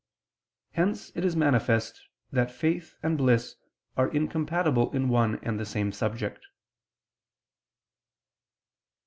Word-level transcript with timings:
Hence 0.71 1.11
it 1.13 1.23
is 1.23 1.35
manifest 1.35 2.07
that 2.31 2.49
faith 2.49 2.95
and 3.03 3.19
bliss 3.19 3.55
are 3.95 4.07
incompatible 4.09 4.91
in 4.95 5.09
one 5.09 5.37
and 5.43 5.59
the 5.59 5.63
same 5.63 5.91
subject. 5.91 6.43